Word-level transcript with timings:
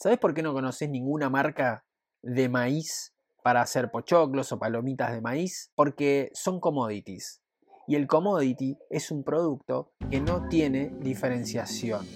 ¿Sabes 0.00 0.18
por 0.18 0.32
qué 0.32 0.44
no 0.44 0.52
conoces 0.52 0.88
ninguna 0.88 1.28
marca 1.28 1.84
de 2.22 2.48
maíz 2.48 3.12
para 3.42 3.62
hacer 3.62 3.90
pochoclos 3.90 4.52
o 4.52 4.58
palomitas 4.60 5.10
de 5.10 5.20
maíz? 5.20 5.72
Porque 5.74 6.30
son 6.34 6.60
commodities. 6.60 7.42
Y 7.88 7.96
el 7.96 8.06
commodity 8.06 8.76
es 8.90 9.10
un 9.10 9.24
producto 9.24 9.90
que 10.08 10.20
no 10.20 10.46
tiene 10.46 10.92
diferenciación. 11.00 12.06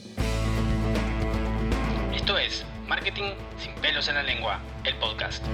Esto 2.15 2.39
es 2.39 2.65
Marketing 2.87 3.33
sin 3.59 3.75
pelos 3.81 4.07
en 4.07 4.15
la 4.15 4.23
lengua, 4.23 4.61
el 4.85 4.97
podcast. 5.01 5.45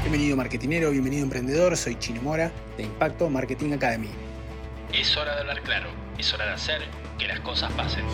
Bienvenido 0.00 0.38
marketinero, 0.38 0.90
bienvenido 0.90 1.22
emprendedor, 1.22 1.76
soy 1.76 1.98
Chino 1.98 2.22
Mora 2.22 2.50
de 2.78 2.84
Impacto 2.84 3.28
Marketing 3.28 3.74
Academy. 3.74 4.08
Es 4.90 5.14
hora 5.18 5.34
de 5.34 5.40
hablar 5.42 5.62
claro, 5.64 5.90
es 6.16 6.32
hora 6.32 6.46
de 6.46 6.52
hacer 6.52 6.80
que 7.18 7.28
las 7.28 7.40
cosas 7.40 7.70
pasen. 7.72 8.06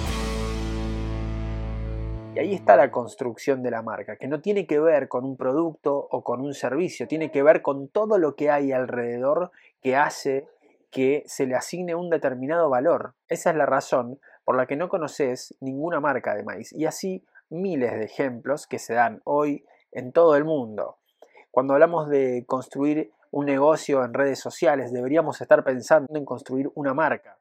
Y 2.35 2.39
ahí 2.39 2.55
está 2.55 2.77
la 2.77 2.93
construcción 2.93 3.61
de 3.63 3.73
la 3.73 3.83
marca, 3.83 4.15
que 4.15 4.29
no 4.29 4.41
tiene 4.41 4.67
que 4.67 4.79
ver 4.79 5.09
con 5.09 5.25
un 5.25 5.37
producto 5.37 6.07
o 6.11 6.23
con 6.23 6.41
un 6.41 6.55
servicio, 6.55 7.09
tiene 7.09 7.33
que 7.33 7.43
ver 7.43 7.61
con 7.61 7.89
todo 7.89 8.19
lo 8.19 8.37
que 8.37 8.51
hay 8.51 8.71
alrededor 8.71 9.51
que 9.83 9.97
hace 9.97 10.47
que 10.91 11.25
se 11.27 11.47
le 11.47 11.57
asigne 11.57 11.97
un 11.97 12.09
determinado 12.09 12.71
valor. 12.71 13.15
Esa 13.29 13.51
es 13.51 13.57
la 13.57 13.67
razón 13.67 14.21
por 14.45 14.57
la 14.57 14.67
que 14.67 14.77
no 14.77 14.89
conoces 14.89 15.57
ninguna 15.61 15.99
marca 15.99 16.35
de 16.37 16.45
maíz. 16.45 16.73
Y 16.73 16.87
así 16.87 17.25
miles 17.49 17.93
de 17.93 18.05
ejemplos 18.05 18.69
que 18.69 18.79
se 18.79 18.95
dan 18.95 19.21
hoy 19.25 19.65
en 19.91 20.13
todo 20.13 20.37
el 20.37 20.45
mundo. 20.45 20.99
Cuando 21.51 21.75
hablamos 21.75 22.09
de 22.09 22.45
construir 22.47 23.11
un 23.33 23.47
negocio 23.47 24.05
en 24.05 24.15
redes 24.15 24.39
sociales, 24.39 24.93
deberíamos 24.93 25.41
estar 25.41 25.65
pensando 25.65 26.17
en 26.17 26.25
construir 26.25 26.71
una 26.75 26.95
marca. 26.95 27.39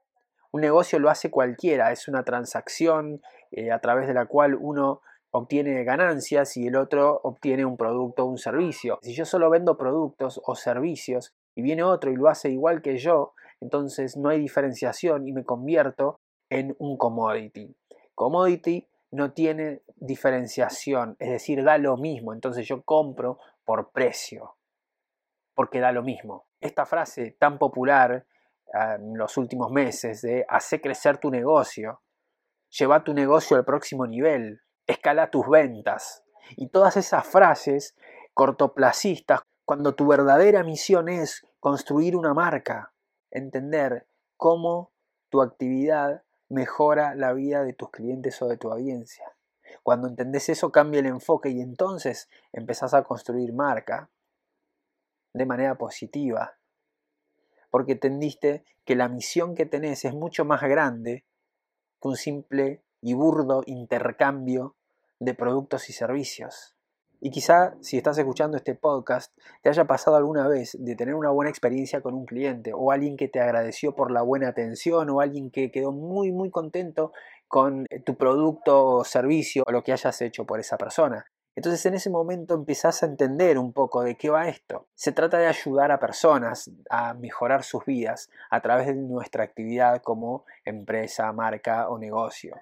Un 0.52 0.62
negocio 0.62 0.98
lo 0.98 1.12
hace 1.12 1.30
cualquiera, 1.30 1.92
es 1.92 2.08
una 2.08 2.24
transacción 2.24 3.22
eh, 3.52 3.72
a 3.72 3.80
través 3.80 4.08
de 4.08 4.14
la 4.14 4.26
cual 4.26 4.56
uno 4.56 5.02
obtiene 5.32 5.84
ganancias 5.84 6.58
y 6.58 6.68
el 6.68 6.76
otro 6.76 7.20
obtiene 7.24 7.66
un 7.66 7.78
producto 7.78 8.24
o 8.24 8.28
un 8.28 8.38
servicio. 8.38 9.00
Si 9.02 9.14
yo 9.14 9.26
solo 9.26 9.50
vendo 9.50 9.78
productos 9.78 10.42
o 10.44 10.56
servicios 10.56 11.34
y 11.56 11.62
viene 11.62 11.84
otro 11.84 12.12
y 12.12 12.16
lo 12.16 12.30
hace 12.30 12.50
igual 12.50 12.82
que 12.82 12.98
yo, 12.98 13.34
entonces 13.62 14.18
no 14.18 14.30
hay 14.30 14.40
diferenciación 14.40 15.28
y 15.28 15.34
me 15.34 15.44
convierto 15.44 16.20
en 16.50 16.76
un 16.80 16.98
commodity. 16.98 17.76
Commodity 18.16 18.88
no 19.12 19.34
tiene 19.34 19.82
diferenciación, 19.96 21.16
es 21.20 21.30
decir, 21.30 21.64
da 21.64 21.78
lo 21.78 21.98
mismo, 21.98 22.34
entonces 22.34 22.68
yo 22.68 22.84
compro 22.84 23.40
por 23.66 23.92
precio, 23.92 24.56
porque 25.56 25.80
da 25.80 25.92
lo 25.92 26.04
mismo. 26.04 26.46
Esta 26.62 26.86
frase 26.86 27.36
tan 27.40 27.58
popular 27.58 28.26
en 28.72 29.18
los 29.18 29.38
últimos 29.38 29.72
meses 29.72 30.22
de 30.22 30.46
hacer 30.48 30.82
crecer 30.82 31.18
tu 31.18 31.32
negocio, 31.32 32.02
lleva 32.70 33.04
tu 33.04 33.14
negocio 33.14 33.58
al 33.58 33.66
próximo 33.66 34.08
nivel, 34.08 34.62
escala 34.88 35.32
tus 35.32 35.48
ventas 35.48 36.24
y 36.56 36.70
todas 36.70 36.98
esas 36.98 37.26
frases 37.28 37.96
cortoplacistas 38.34 39.42
cuando 39.66 39.96
tu 39.96 40.08
verdadera 40.08 40.64
misión 40.64 41.10
es 41.10 41.46
construir 41.60 42.16
una 42.16 42.34
marca, 42.34 42.94
entender 43.32 44.08
cómo 44.38 44.92
tu 45.30 45.42
actividad 45.42 46.24
mejora 46.48 47.14
la 47.16 47.34
vida 47.34 47.64
de 47.64 47.74
tus 47.74 47.92
clientes 47.92 48.42
o 48.42 48.48
de 48.48 48.58
tu 48.58 48.72
audiencia. 48.72 49.26
Cuando 49.84 50.08
entendés 50.08 50.50
eso 50.50 50.72
cambia 50.72 51.00
el 51.00 51.06
enfoque 51.06 51.50
y 51.50 51.62
entonces 51.62 52.30
empezás 52.52 52.94
a 52.94 53.04
construir 53.04 53.54
marca 53.54 54.10
de 55.34 55.46
manera 55.46 55.78
positiva 55.78 56.60
porque 57.70 57.94
entendiste 57.94 58.64
que 58.86 58.96
la 58.96 59.08
misión 59.08 59.56
que 59.56 59.66
tenés 59.66 60.06
es 60.06 60.14
mucho 60.14 60.46
más 60.46 60.62
grande 60.62 61.26
que 62.02 62.08
un 62.08 62.16
simple 62.16 62.82
y 63.02 63.14
burdo 63.14 63.64
intercambio 63.66 64.76
de 65.20 65.34
productos 65.34 65.90
y 65.90 65.94
servicios. 65.94 66.76
Y 67.22 67.32
quizá 67.32 67.76
si 67.82 67.98
estás 67.98 68.18
escuchando 68.18 68.56
este 68.56 68.76
podcast 68.76 69.36
te 69.62 69.70
haya 69.70 69.86
pasado 69.86 70.16
alguna 70.16 70.48
vez 70.48 70.78
de 70.80 70.96
tener 70.96 71.16
una 71.16 71.32
buena 71.32 71.50
experiencia 71.50 72.02
con 72.02 72.14
un 72.14 72.26
cliente 72.26 72.72
o 72.74 72.92
alguien 72.92 73.18
que 73.18 73.28
te 73.28 73.42
agradeció 73.42 73.94
por 73.94 74.10
la 74.12 74.22
buena 74.22 74.48
atención 74.48 75.10
o 75.10 75.20
alguien 75.20 75.52
que 75.52 75.70
quedó 75.70 75.92
muy 75.92 76.32
muy 76.32 76.50
contento 76.50 77.12
con 77.50 77.86
tu 78.06 78.16
producto 78.16 78.86
o 78.86 79.04
servicio 79.04 79.64
o 79.68 79.72
lo 79.72 79.84
que 79.84 79.92
hayas 79.92 80.22
hecho 80.22 80.46
por 80.46 80.62
esa 80.62 80.78
persona. 80.78 81.26
Entonces 81.60 81.86
en 81.88 81.96
ese 81.96 82.10
momento 82.10 82.54
empezás 82.54 83.04
a 83.04 83.06
entender 83.06 83.58
un 83.58 83.74
poco 83.74 84.02
de 84.02 84.16
qué 84.16 84.30
va 84.30 84.48
esto. 84.48 84.88
Se 84.96 85.12
trata 85.12 85.40
de 85.40 85.48
ayudar 85.48 85.92
a 85.92 86.00
personas 86.00 86.72
a 86.90 87.14
mejorar 87.14 87.64
sus 87.64 87.84
vidas 87.84 88.30
a 88.50 88.62
través 88.62 88.88
de 88.88 88.96
nuestra 88.96 89.44
actividad 89.44 90.02
como 90.02 90.46
empresa, 90.64 91.34
marca 91.34 91.90
o 91.90 91.98
negocio. 91.98 92.56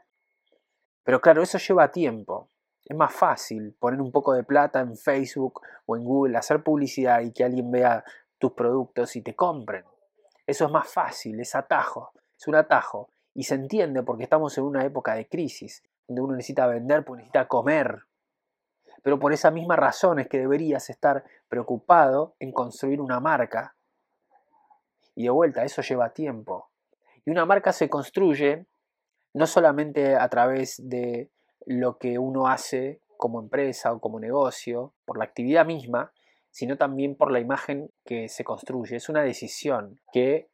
Pero 1.04 1.22
claro, 1.22 1.44
eso 1.44 1.60
lleva 1.60 1.92
tiempo. 1.92 2.50
Es 2.86 2.98
más 2.98 3.14
fácil 3.14 3.76
poner 3.80 4.02
un 4.02 4.12
poco 4.12 4.34
de 4.34 4.44
plata 4.44 4.80
en 4.80 4.98
Facebook 4.98 5.62
o 5.86 5.96
en 5.96 6.04
Google, 6.04 6.36
hacer 6.36 6.64
publicidad 6.64 7.22
y 7.22 7.32
que 7.32 7.44
alguien 7.44 7.70
vea 7.70 8.04
tus 8.40 8.54
productos 8.54 9.16
y 9.16 9.22
te 9.22 9.36
compren. 9.36 9.86
Eso 10.48 10.66
es 10.66 10.72
más 10.72 10.92
fácil, 10.92 11.40
es 11.40 11.54
atajo, 11.54 12.14
es 12.36 12.48
un 12.48 12.56
atajo. 12.56 13.12
Y 13.36 13.44
se 13.44 13.54
entiende 13.54 14.02
porque 14.02 14.24
estamos 14.24 14.58
en 14.58 14.64
una 14.64 14.84
época 14.84 15.14
de 15.14 15.28
crisis, 15.28 15.84
donde 16.08 16.22
uno 16.24 16.36
necesita 16.36 16.66
vender, 16.66 17.06
porque 17.06 17.20
necesita 17.20 17.48
comer, 17.48 18.07
pero 19.04 19.20
por 19.20 19.34
esa 19.34 19.52
misma 19.52 19.76
razón 19.76 20.20
es 20.20 20.28
que 20.28 20.40
deberías 20.40 20.90
estar 20.90 21.24
preocupado 21.48 22.36
en 22.40 22.52
construir 22.52 23.02
una 23.02 23.20
marca. 23.20 23.76
Y 25.16 25.24
de 25.24 25.30
vuelta, 25.30 25.64
eso 25.64 25.82
lleva 25.82 26.14
tiempo. 26.14 26.70
Y 27.26 27.32
una 27.32 27.46
marca 27.46 27.74
se 27.74 27.90
construye 27.90 28.66
no 29.34 29.48
solamente 29.48 30.16
a 30.16 30.28
través 30.30 30.82
de 30.90 31.30
lo 31.66 31.98
que 31.98 32.18
uno 32.18 32.48
hace 32.48 33.02
como 33.18 33.40
empresa 33.40 33.92
o 33.94 34.00
como 34.00 34.20
negocio, 34.20 34.94
por 35.06 35.18
la 35.18 35.26
actividad 35.26 35.66
misma, 35.66 36.12
sino 36.52 36.78
también 36.78 37.16
por 37.16 37.32
la 37.32 37.40
imagen 37.40 37.92
que 38.06 38.30
se 38.30 38.44
construye. 38.44 38.96
Es 38.96 39.10
una 39.10 39.22
decisión 39.22 40.00
que 40.12 40.50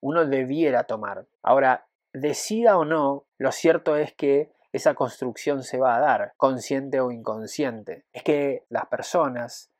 uno 0.00 0.26
debiera 0.26 0.84
tomar. 0.84 1.26
Ahora, 1.42 1.86
decida 2.12 2.78
o 2.78 2.84
no, 2.84 3.24
lo 3.38 3.52
cierto 3.52 3.96
es 3.96 4.14
que 4.14 4.50
esa 4.72 4.94
construcción 4.94 5.62
se 5.62 5.78
va 5.78 5.96
a 5.96 6.00
dar, 6.00 6.34
consciente 6.36 7.00
o 7.00 7.10
inconsciente. 7.10 8.04
Es 8.12 8.22
que 8.22 8.64
las 8.70 8.86
personas 8.86 9.70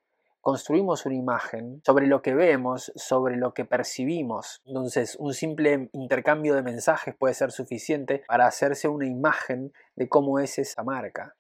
construimos 0.43 1.07
una 1.07 1.15
imagen 1.15 1.81
sobre 1.87 2.07
lo 2.07 2.21
que 2.21 2.35
vemos, 2.35 2.93
sobre 2.97 3.37
lo 3.37 3.55
que 3.55 3.65
percibimos. 3.65 4.61
Entonces, 4.67 5.17
un 5.19 5.33
simple 5.33 5.89
intercambio 5.93 6.55
de 6.55 6.63
mensajes 6.63 7.15
puede 7.15 7.33
ser 7.33 7.53
suficiente 7.53 8.25
para 8.27 8.47
hacerse 8.47 8.89
una 8.89 9.07
imagen 9.07 9.73
de 9.95 10.09
cómo 10.09 10.41
es 10.41 10.59
esa 10.59 10.83
marca. 10.83 11.37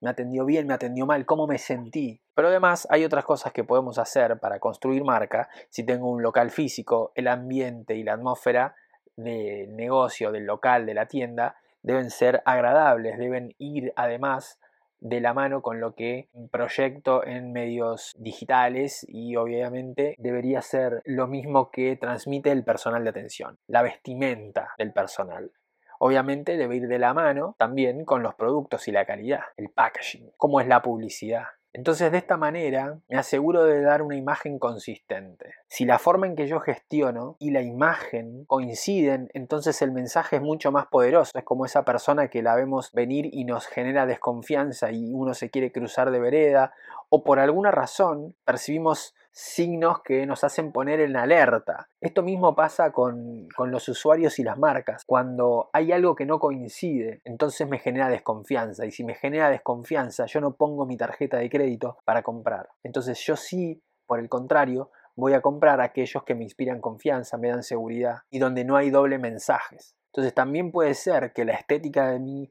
Me 0.00 0.10
atendió 0.10 0.44
bien, 0.44 0.66
me 0.66 0.74
atendió 0.74 1.06
mal, 1.06 1.26
cómo 1.26 1.48
me 1.48 1.58
sentí. 1.58 2.20
Pero 2.34 2.48
además 2.48 2.86
hay 2.90 3.04
otras 3.04 3.24
cosas 3.24 3.52
que 3.52 3.64
podemos 3.64 3.98
hacer 3.98 4.38
para 4.38 4.60
construir 4.60 5.02
marca. 5.02 5.48
Si 5.70 5.82
tengo 5.82 6.08
un 6.08 6.22
local 6.22 6.50
físico, 6.50 7.10
el 7.16 7.26
ambiente 7.26 7.96
y 7.96 8.04
la 8.04 8.12
atmósfera 8.12 8.76
del 9.16 9.74
negocio, 9.74 10.30
del 10.30 10.44
local, 10.44 10.86
de 10.86 10.94
la 10.94 11.06
tienda, 11.06 11.56
deben 11.82 12.10
ser 12.10 12.42
agradables, 12.44 13.18
deben 13.18 13.54
ir 13.58 13.92
además 13.96 14.58
de 15.00 15.20
la 15.20 15.32
mano 15.32 15.62
con 15.62 15.80
lo 15.80 15.94
que 15.94 16.28
proyecto 16.50 17.24
en 17.24 17.52
medios 17.52 18.12
digitales 18.18 19.06
y 19.08 19.36
obviamente 19.36 20.14
debería 20.18 20.60
ser 20.60 21.02
lo 21.04 21.28
mismo 21.28 21.70
que 21.70 21.96
transmite 21.96 22.50
el 22.50 22.64
personal 22.64 23.04
de 23.04 23.10
atención, 23.10 23.58
la 23.66 23.82
vestimenta 23.82 24.70
del 24.76 24.92
personal. 24.92 25.52
Obviamente 26.00 26.56
debe 26.56 26.76
ir 26.76 26.88
de 26.88 26.98
la 26.98 27.14
mano 27.14 27.56
también 27.58 28.04
con 28.04 28.22
los 28.22 28.34
productos 28.34 28.86
y 28.88 28.92
la 28.92 29.04
calidad, 29.04 29.40
el 29.56 29.68
packaging, 29.70 30.30
cómo 30.36 30.60
es 30.60 30.68
la 30.68 30.82
publicidad, 30.82 31.44
entonces 31.72 32.10
de 32.10 32.18
esta 32.18 32.36
manera 32.36 32.98
me 33.08 33.18
aseguro 33.18 33.64
de 33.64 33.82
dar 33.82 34.02
una 34.02 34.16
imagen 34.16 34.58
consistente. 34.58 35.54
Si 35.68 35.84
la 35.84 35.98
forma 35.98 36.26
en 36.26 36.34
que 36.34 36.46
yo 36.46 36.60
gestiono 36.60 37.36
y 37.38 37.50
la 37.50 37.62
imagen 37.62 38.44
coinciden, 38.46 39.28
entonces 39.34 39.82
el 39.82 39.92
mensaje 39.92 40.36
es 40.36 40.42
mucho 40.42 40.72
más 40.72 40.86
poderoso. 40.86 41.32
Es 41.34 41.44
como 41.44 41.66
esa 41.66 41.84
persona 41.84 42.28
que 42.28 42.42
la 42.42 42.54
vemos 42.54 42.92
venir 42.92 43.28
y 43.32 43.44
nos 43.44 43.66
genera 43.66 44.06
desconfianza 44.06 44.90
y 44.92 45.12
uno 45.12 45.34
se 45.34 45.50
quiere 45.50 45.70
cruzar 45.70 46.10
de 46.10 46.20
vereda 46.20 46.72
o 47.10 47.24
por 47.24 47.38
alguna 47.38 47.70
razón 47.70 48.34
percibimos 48.44 49.14
signos 49.30 50.02
que 50.02 50.26
nos 50.26 50.42
hacen 50.42 50.72
poner 50.72 51.00
en 51.00 51.16
alerta. 51.16 51.88
Esto 52.00 52.22
mismo 52.22 52.56
pasa 52.56 52.90
con, 52.90 53.48
los 53.56 53.88
usuarios 53.88 54.38
y 54.38 54.42
las 54.42 54.58
marcas. 54.58 55.04
Cuando 55.06 55.70
hay 55.72 55.92
algo 55.92 56.16
que 56.16 56.26
no 56.26 56.40
coincide, 56.40 57.20
entonces 57.24 57.68
me 57.68 57.78
genera 57.78 58.08
desconfianza. 58.08 58.84
Y 58.84 58.90
si 58.90 59.04
me 59.04 59.14
genera 59.14 59.48
desconfianza, 59.48 60.26
yo 60.26 60.40
no 60.40 60.56
pongo 60.56 60.86
mi 60.86 60.96
tarjeta 60.96 61.36
de 61.36 61.48
crédito 61.48 61.98
para 62.04 62.22
comprar. 62.22 62.68
Entonces 62.82 63.18
yo 63.24 63.36
sí, 63.36 63.80
por 64.06 64.18
el 64.18 64.28
contrario, 64.28 64.90
voy 65.14 65.34
a 65.34 65.40
comprar 65.40 65.80
aquellos 65.80 66.24
que 66.24 66.34
me 66.34 66.42
inspiran 66.44 66.80
confianza, 66.80 67.38
me 67.38 67.48
dan 67.48 67.62
seguridad 67.62 68.22
y 68.30 68.40
donde 68.40 68.64
no 68.64 68.76
hay 68.76 68.90
doble 68.90 69.18
mensajes. 69.18 69.94
Entonces 70.12 70.34
también 70.34 70.72
puede 70.72 70.94
ser 70.94 71.32
que 71.32 71.44
la 71.44 71.54
estética 71.54 72.08
de 72.10 72.18
mi 72.18 72.50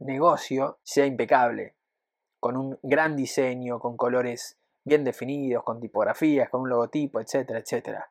negocio 0.00 0.78
sea 0.82 1.06
impecable, 1.06 1.74
con 2.44 2.58
un 2.58 2.78
gran 2.82 3.16
diseño, 3.16 3.78
con 3.78 3.96
colores 3.96 4.58
bien 4.84 5.02
definidos, 5.02 5.64
con 5.64 5.80
tipografías, 5.80 6.50
con 6.50 6.60
un 6.60 6.68
logotipo, 6.68 7.18
etcétera, 7.18 7.60
etcétera. 7.60 8.10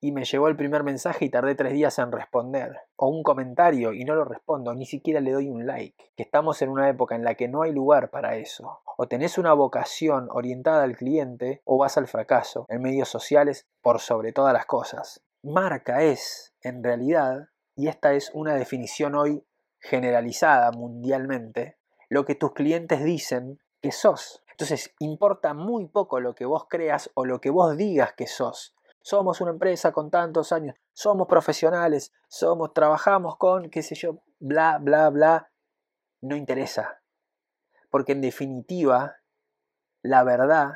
y 0.00 0.12
me 0.12 0.24
llegó 0.24 0.46
el 0.46 0.54
primer 0.54 0.84
mensaje 0.84 1.24
y 1.24 1.28
tardé 1.28 1.56
tres 1.56 1.72
días 1.72 1.98
en 1.98 2.12
responder. 2.12 2.76
O 2.94 3.08
un 3.08 3.24
comentario 3.24 3.92
y 3.92 4.04
no 4.04 4.14
lo 4.14 4.24
respondo, 4.24 4.72
ni 4.76 4.86
siquiera 4.86 5.20
le 5.20 5.32
doy 5.32 5.48
un 5.48 5.66
like. 5.66 6.12
Que 6.16 6.22
estamos 6.22 6.62
en 6.62 6.68
una 6.68 6.88
época 6.88 7.16
en 7.16 7.24
la 7.24 7.34
que 7.34 7.48
no 7.48 7.62
hay 7.62 7.72
lugar 7.72 8.10
para 8.10 8.36
eso. 8.36 8.78
O 8.96 9.08
tenés 9.08 9.38
una 9.38 9.54
vocación 9.54 10.28
orientada 10.30 10.84
al 10.84 10.96
cliente 10.96 11.60
o 11.64 11.78
vas 11.78 11.98
al 11.98 12.06
fracaso 12.06 12.64
en 12.68 12.80
medios 12.80 13.08
sociales 13.08 13.66
por 13.82 13.98
sobre 13.98 14.32
todas 14.32 14.52
las 14.52 14.66
cosas. 14.66 15.20
Marca 15.42 16.04
es, 16.04 16.54
en 16.62 16.84
realidad, 16.84 17.48
y 17.74 17.88
esta 17.88 18.12
es 18.12 18.30
una 18.34 18.54
definición 18.54 19.16
hoy 19.16 19.44
generalizada 19.80 20.70
mundialmente, 20.70 21.77
lo 22.08 22.24
que 22.24 22.34
tus 22.34 22.52
clientes 22.52 23.04
dicen 23.04 23.60
que 23.80 23.92
sos. 23.92 24.42
Entonces, 24.50 24.94
importa 24.98 25.54
muy 25.54 25.86
poco 25.86 26.20
lo 26.20 26.34
que 26.34 26.44
vos 26.44 26.66
creas 26.68 27.10
o 27.14 27.24
lo 27.24 27.40
que 27.40 27.50
vos 27.50 27.76
digas 27.76 28.14
que 28.14 28.26
sos. 28.26 28.74
Somos 29.02 29.40
una 29.40 29.52
empresa 29.52 29.92
con 29.92 30.10
tantos 30.10 30.52
años, 30.52 30.76
somos 30.92 31.28
profesionales, 31.28 32.12
somos, 32.28 32.74
trabajamos 32.74 33.36
con, 33.36 33.70
qué 33.70 33.82
sé 33.82 33.94
yo, 33.94 34.18
bla, 34.40 34.78
bla, 34.78 35.10
bla. 35.10 35.50
No 36.20 36.34
interesa. 36.34 37.00
Porque 37.90 38.12
en 38.12 38.20
definitiva, 38.20 39.16
la 40.02 40.24
verdad 40.24 40.72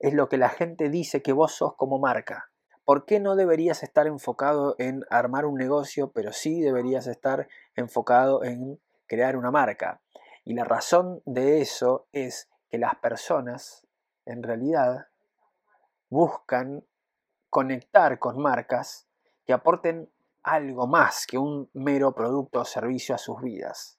es 0.00 0.14
lo 0.14 0.28
que 0.28 0.36
la 0.36 0.48
gente 0.48 0.90
dice 0.90 1.22
que 1.22 1.32
vos 1.32 1.52
sos 1.52 1.76
como 1.76 1.98
marca. 1.98 2.50
¿Por 2.84 3.06
qué 3.06 3.20
no 3.20 3.36
deberías 3.36 3.84
estar 3.84 4.08
enfocado 4.08 4.74
en 4.78 5.04
armar 5.08 5.46
un 5.46 5.54
negocio, 5.54 6.10
pero 6.10 6.32
sí 6.32 6.60
deberías 6.60 7.06
estar 7.06 7.46
enfocado 7.76 8.42
en 8.42 8.80
crear 9.06 9.36
una 9.36 9.52
marca? 9.52 10.02
Y 10.44 10.54
la 10.54 10.64
razón 10.64 11.22
de 11.24 11.60
eso 11.60 12.08
es 12.12 12.48
que 12.68 12.78
las 12.78 12.96
personas, 12.96 13.86
en 14.24 14.42
realidad, 14.42 15.08
buscan 16.08 16.84
conectar 17.48 18.18
con 18.18 18.40
marcas 18.40 19.06
que 19.44 19.52
aporten 19.52 20.10
algo 20.42 20.86
más 20.86 21.26
que 21.26 21.38
un 21.38 21.70
mero 21.72 22.14
producto 22.14 22.60
o 22.60 22.64
servicio 22.64 23.14
a 23.14 23.18
sus 23.18 23.40
vidas. 23.40 23.98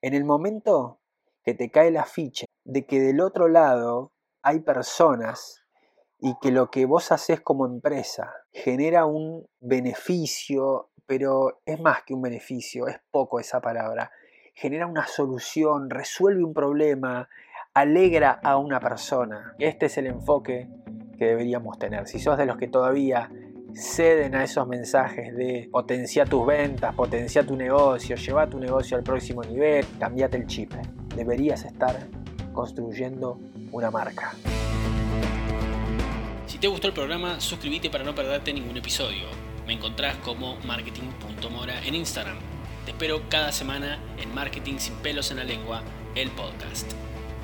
En 0.00 0.14
el 0.14 0.24
momento 0.24 1.00
que 1.42 1.54
te 1.54 1.70
cae 1.70 1.90
la 1.90 2.04
ficha 2.04 2.44
de 2.64 2.86
que 2.86 3.00
del 3.00 3.20
otro 3.20 3.48
lado 3.48 4.12
hay 4.42 4.60
personas 4.60 5.64
y 6.18 6.34
que 6.40 6.50
lo 6.50 6.70
que 6.70 6.84
vos 6.84 7.12
haces 7.12 7.40
como 7.40 7.64
empresa 7.64 8.34
genera 8.52 9.06
un 9.06 9.48
beneficio, 9.60 10.90
pero 11.06 11.60
es 11.64 11.80
más 11.80 12.02
que 12.02 12.14
un 12.14 12.22
beneficio, 12.22 12.88
es 12.88 13.00
poco 13.10 13.40
esa 13.40 13.60
palabra, 13.60 14.10
genera 14.58 14.88
una 14.88 15.06
solución, 15.06 15.88
resuelve 15.88 16.42
un 16.42 16.52
problema, 16.52 17.28
alegra 17.74 18.40
a 18.42 18.56
una 18.56 18.80
persona. 18.80 19.54
Este 19.60 19.86
es 19.86 19.98
el 19.98 20.06
enfoque 20.08 20.68
que 21.16 21.26
deberíamos 21.26 21.78
tener. 21.78 22.08
Si 22.08 22.18
sos 22.18 22.36
de 22.36 22.44
los 22.44 22.56
que 22.56 22.66
todavía 22.66 23.30
ceden 23.72 24.34
a 24.34 24.42
esos 24.42 24.66
mensajes 24.66 25.36
de 25.36 25.68
potencia 25.70 26.24
tus 26.24 26.44
ventas, 26.44 26.92
potencia 26.96 27.46
tu 27.46 27.54
negocio, 27.54 28.16
lleva 28.16 28.48
tu 28.48 28.58
negocio 28.58 28.96
al 28.96 29.04
próximo 29.04 29.44
nivel, 29.44 29.86
cambiate 30.00 30.38
el 30.38 30.46
chip. 30.48 30.72
Deberías 31.14 31.64
estar 31.64 31.94
construyendo 32.52 33.38
una 33.70 33.92
marca. 33.92 34.32
Si 36.46 36.58
te 36.58 36.66
gustó 36.66 36.88
el 36.88 36.94
programa, 36.94 37.38
suscríbete 37.38 37.90
para 37.90 38.02
no 38.02 38.12
perderte 38.12 38.52
ningún 38.52 38.76
episodio. 38.76 39.26
Me 39.68 39.74
encontrás 39.74 40.16
como 40.16 40.56
marketing.mora 40.66 41.80
en 41.86 41.94
Instagram. 41.94 42.57
Te 42.88 42.92
espero 42.92 43.20
cada 43.28 43.52
semana 43.52 43.98
en 44.16 44.34
Marketing 44.34 44.78
sin 44.78 44.94
pelos 45.02 45.30
en 45.30 45.36
la 45.36 45.44
lengua, 45.44 45.82
el 46.14 46.30
podcast. 46.30 46.90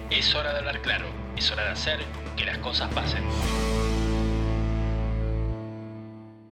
Es 0.09 0.35
hora 0.35 0.55
de 0.55 0.61
hablar 0.61 0.81
claro, 0.81 1.05
es 1.37 1.51
hora 1.51 1.65
de 1.65 1.71
hacer 1.73 2.01
que 2.35 2.47
las 2.47 2.57
cosas 2.57 2.91
pasen. 2.95 3.23